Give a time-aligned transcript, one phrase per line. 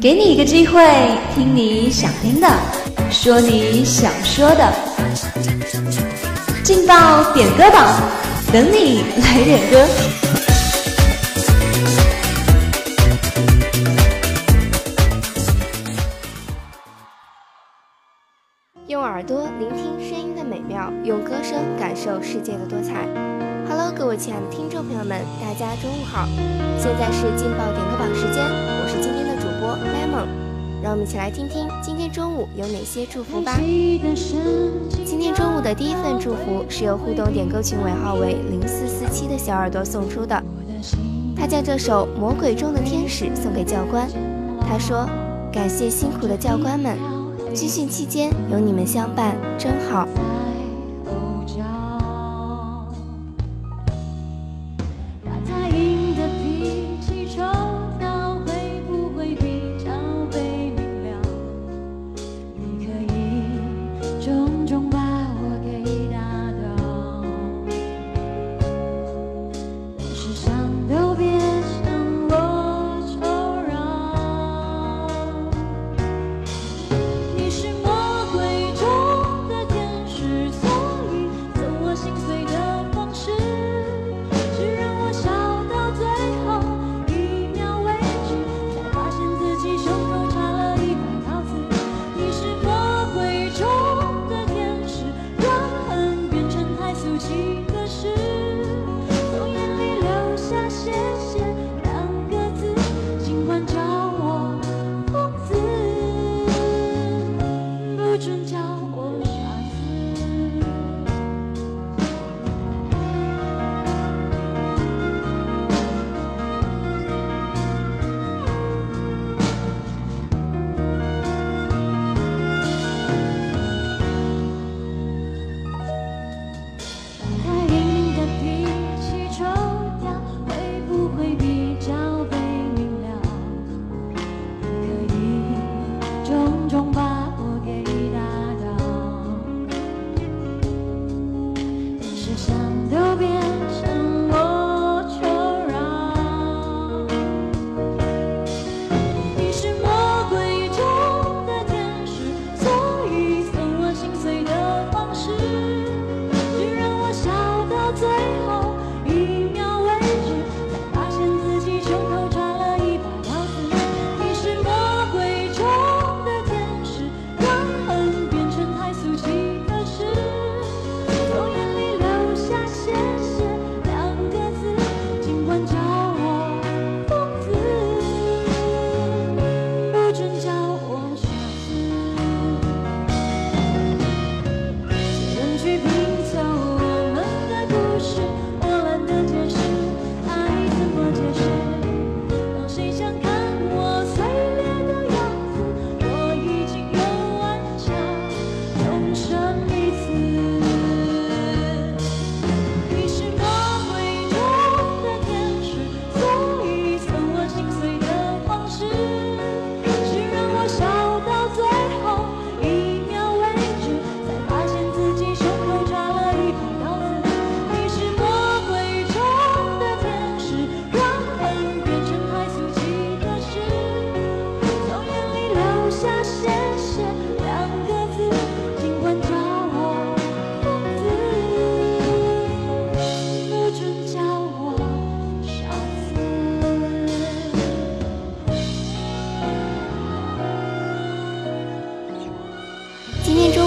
[0.00, 0.80] 给你一个机会，
[1.34, 2.48] 听你想听的，
[3.10, 4.72] 说你想说的，
[6.62, 8.00] 劲爆点歌榜，
[8.52, 9.86] 等你来点歌。
[18.86, 23.35] 用耳朵聆听声音的美妙，用歌声感受世界的多彩。
[23.78, 26.26] Hello，各位亲爱的听众朋友们，大家中午好！
[26.78, 30.24] 现在是劲爆点歌榜时间，我是今天的主播 Lemon，
[30.82, 33.58] 让我们一起来听听今天中午有哪些祝福吧。
[35.04, 40.42] 今天中午的第一份祝福是由互动点歌群尾号为零四四七的小耳朵送出的，
[41.36, 44.08] 他将这首《魔鬼中的天使》送给教官，
[44.66, 45.06] 他说
[45.52, 46.96] ：“感谢辛苦的教官们，
[47.54, 50.08] 军训期间有你们相伴，真好。”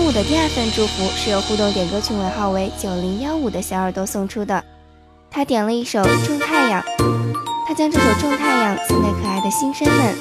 [0.09, 4.63] 我的第二份祝福是由互动点歌群尾号为九零幺五的小耳朵送出的，
[5.29, 6.81] 他点了一首《种太阳》，
[7.67, 10.15] 他将这首《种太阳》送给可爱的新生们，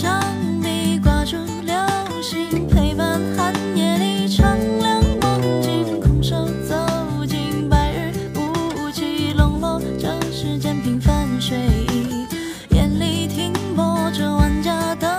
[0.00, 0.22] 墙
[0.62, 1.74] 壁挂住流
[2.22, 6.00] 星，陪伴寒夜里敞亮梦境。
[6.00, 11.58] 空手走进白日雾气，笼络这世间平凡睡
[11.92, 12.28] 意。
[12.70, 15.10] 夜里停泊着万家灯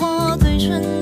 [0.00, 0.93] 火，最纯。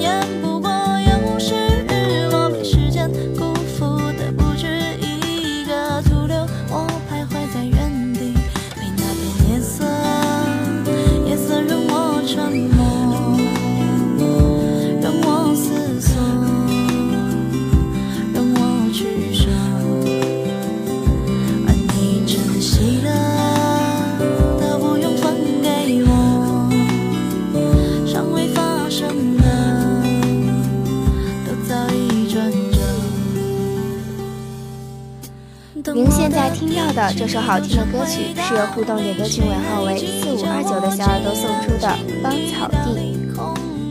[35.95, 41.87] 您现在听到的这首好听的歌曲，是由互动点歌群尾号为四五二九的小耳朵送出的
[42.23, 42.97] 《芳草地》。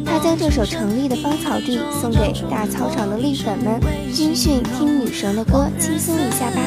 [0.06, 3.80] 他将这首成立的《芳草地》送给大操场的绿粉们，
[4.14, 6.58] 军训听女神的歌，轻松一下吧。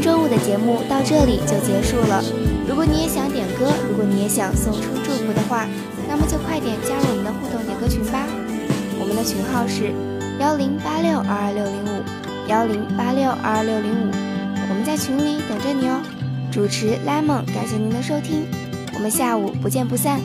[0.00, 2.22] 中午的节目到这里就结束了。
[2.68, 5.66] 如果你也想点歌，如果你也想送出祝福的话，
[6.08, 8.26] 那么就快点加入我们的互动点歌群吧。
[8.98, 9.92] 我们的群号是
[10.40, 12.02] 幺零八六二二六零五
[12.48, 14.10] 幺零八六二二六零五，
[14.68, 16.00] 我们在群里等着你哦。
[16.50, 18.46] 主持 lemon，感谢您的收听，
[18.94, 20.20] 我们下午不见不散。